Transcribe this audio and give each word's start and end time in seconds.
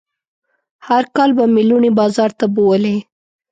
هر 0.87 1.03
کال 1.15 1.29
به 1.37 1.43
مې 1.53 1.63
لوڼې 1.69 1.91
بازار 1.99 2.29
ته 2.39 2.45
بوولې. 2.53 2.95